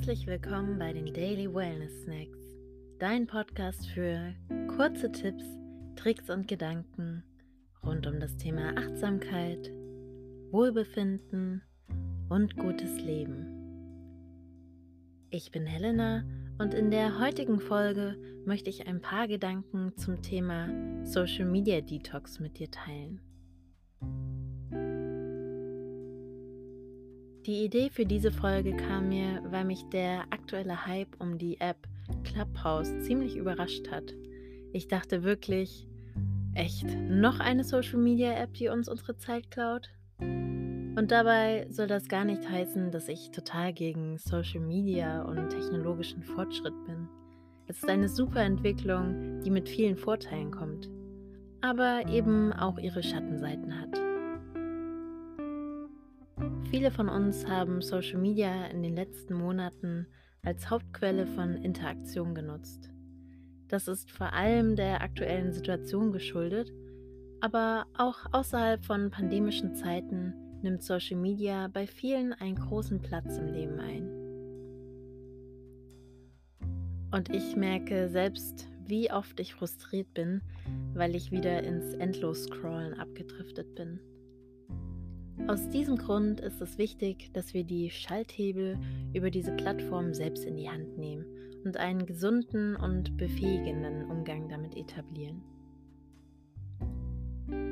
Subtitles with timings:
[0.00, 2.38] Herzlich willkommen bei den Daily Wellness Snacks,
[2.98, 4.34] dein Podcast für
[4.74, 5.44] kurze Tipps,
[5.94, 7.22] Tricks und Gedanken
[7.84, 9.70] rund um das Thema Achtsamkeit,
[10.52, 11.60] Wohlbefinden
[12.30, 13.44] und gutes Leben.
[15.28, 16.24] Ich bin Helena
[16.58, 20.70] und in der heutigen Folge möchte ich ein paar Gedanken zum Thema
[21.04, 23.20] Social Media Detox mit dir teilen.
[27.46, 31.88] Die Idee für diese Folge kam mir, weil mich der aktuelle Hype um die App
[32.22, 34.14] Clubhouse ziemlich überrascht hat.
[34.72, 35.88] Ich dachte wirklich,
[36.54, 39.88] echt, noch eine Social Media App, die uns unsere Zeit klaut?
[40.18, 46.22] Und dabei soll das gar nicht heißen, dass ich total gegen Social Media und technologischen
[46.22, 47.08] Fortschritt bin.
[47.68, 50.90] Es ist eine super Entwicklung, die mit vielen Vorteilen kommt,
[51.62, 54.09] aber eben auch ihre Schattenseiten hat.
[56.70, 60.06] Viele von uns haben Social Media in den letzten Monaten
[60.44, 62.90] als Hauptquelle von Interaktion genutzt.
[63.66, 66.72] Das ist vor allem der aktuellen Situation geschuldet,
[67.40, 70.32] aber auch außerhalb von pandemischen Zeiten
[70.62, 74.08] nimmt Social Media bei vielen einen großen Platz im Leben ein.
[77.10, 80.40] Und ich merke selbst, wie oft ich frustriert bin,
[80.94, 83.98] weil ich wieder ins Endlos-Scrollen abgedriftet bin.
[85.48, 88.78] Aus diesem Grund ist es wichtig, dass wir die Schalthebel
[89.12, 91.24] über diese Plattform selbst in die Hand nehmen
[91.64, 95.42] und einen gesunden und befähigenden Umgang damit etablieren.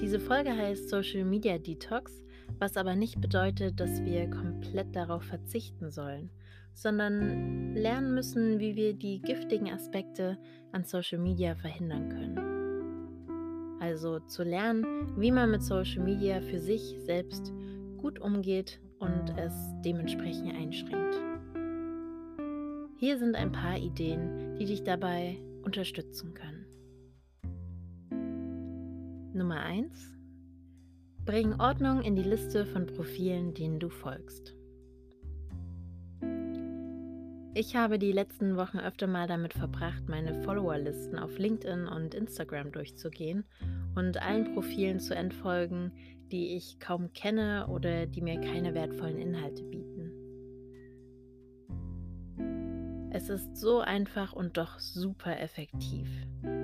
[0.01, 2.23] Diese Folge heißt Social Media Detox,
[2.59, 6.31] was aber nicht bedeutet, dass wir komplett darauf verzichten sollen,
[6.75, 10.39] sondern lernen müssen, wie wir die giftigen Aspekte
[10.73, 12.58] an Social Media verhindern können.
[13.81, 14.85] Also zu lernen,
[15.17, 17.53] wie man mit Social Media für sich selbst
[17.97, 19.55] gut umgeht und es
[19.85, 21.21] dementsprechend einschränkt.
[22.97, 26.67] Hier sind ein paar Ideen, die dich dabei unterstützen können.
[29.33, 30.17] Nummer 1.
[31.25, 34.58] Bring Ordnung in die Liste von Profilen, denen du folgst.
[37.61, 42.71] Ich habe die letzten Wochen öfter mal damit verbracht, meine Followerlisten auf LinkedIn und Instagram
[42.71, 43.43] durchzugehen
[43.97, 45.91] und allen Profilen zu entfolgen,
[46.31, 50.13] die ich kaum kenne oder die mir keine wertvollen Inhalte bieten.
[53.11, 56.09] Es ist so einfach und doch super effektiv.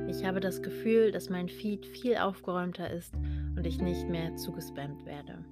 [0.06, 3.12] Ich habe das Gefühl, dass mein Feed viel aufgeräumter ist
[3.56, 5.44] und ich nicht mehr zugespammt werde.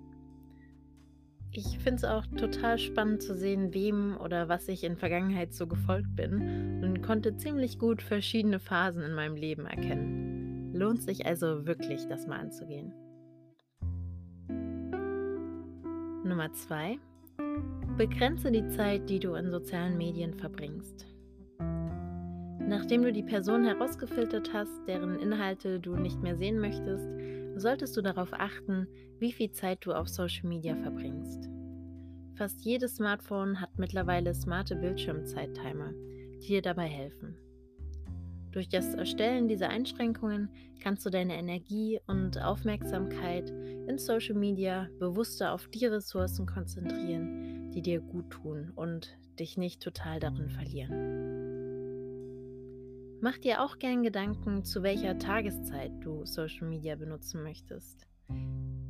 [1.54, 5.66] Ich finde es auch total spannend zu sehen, wem oder was ich in Vergangenheit so
[5.66, 10.72] gefolgt bin und konnte ziemlich gut verschiedene Phasen in meinem Leben erkennen.
[10.72, 12.94] Lohnt sich also wirklich, das mal anzugehen.
[16.24, 16.98] Nummer 2.
[17.98, 21.06] Begrenze die Zeit, die du in sozialen Medien verbringst.
[22.66, 27.06] Nachdem du die Person herausgefiltert hast, deren Inhalte du nicht mehr sehen möchtest,
[27.56, 28.86] solltest du darauf achten,
[29.18, 31.48] wie viel Zeit du auf Social Media verbringst.
[32.34, 35.92] Fast jedes Smartphone hat mittlerweile smarte Bildschirmzeittimer,
[36.42, 37.36] die dir dabei helfen.
[38.52, 40.50] Durch das Erstellen dieser Einschränkungen
[40.82, 47.80] kannst du deine Energie und Aufmerksamkeit in Social Media bewusster auf die Ressourcen konzentrieren, die
[47.80, 51.41] dir gut tun und dich nicht total darin verlieren.
[53.24, 58.08] Mach dir auch gern Gedanken, zu welcher Tageszeit du Social Media benutzen möchtest.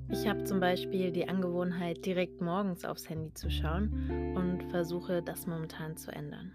[0.09, 3.93] Ich habe zum Beispiel die Angewohnheit, direkt morgens aufs Handy zu schauen
[4.35, 6.51] und versuche das momentan zu ändern.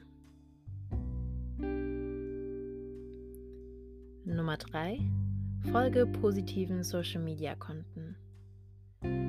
[4.26, 5.00] Nummer 3.
[5.72, 8.16] Folge positiven Social Media Konten.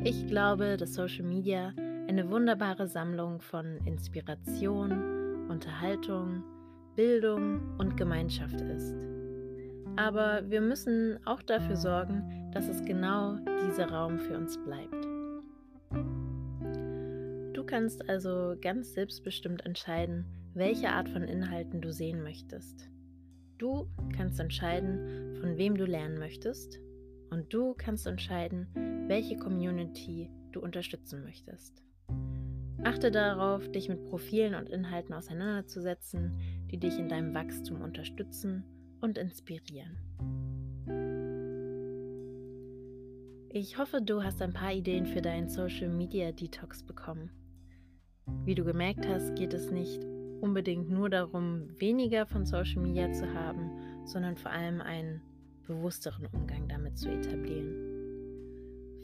[0.04, 1.74] Ich glaube, dass Social Media
[2.08, 6.44] eine wunderbare Sammlung von Inspiration, Unterhaltung,
[6.98, 8.92] Bildung und Gemeinschaft ist.
[9.94, 13.36] Aber wir müssen auch dafür sorgen, dass es genau
[13.68, 15.06] dieser Raum für uns bleibt.
[17.54, 20.24] Du kannst also ganz selbstbestimmt entscheiden,
[20.54, 22.90] welche Art von Inhalten du sehen möchtest.
[23.58, 26.80] Du kannst entscheiden, von wem du lernen möchtest
[27.30, 28.66] und du kannst entscheiden,
[29.06, 31.80] welche Community du unterstützen möchtest.
[32.84, 36.38] Achte darauf, dich mit Profilen und Inhalten auseinanderzusetzen,
[36.70, 38.64] die dich in deinem Wachstum unterstützen
[39.00, 39.96] und inspirieren.
[43.50, 47.30] Ich hoffe, du hast ein paar Ideen für deinen Social Media Detox bekommen.
[48.44, 50.04] Wie du gemerkt hast, geht es nicht
[50.40, 53.70] unbedingt nur darum, weniger von Social Media zu haben,
[54.04, 55.22] sondern vor allem einen
[55.66, 57.98] bewussteren Umgang damit zu etablieren.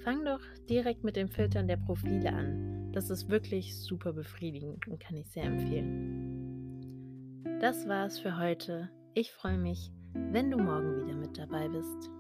[0.03, 2.93] Fang doch direkt mit dem Filtern der Profile an.
[2.93, 6.14] Das ist wirklich super befriedigend und kann ich sehr empfehlen.
[7.65, 8.91] Das war's für heute.
[9.15, 12.11] Ich freue mich, wenn du morgen wieder mit dabei bist.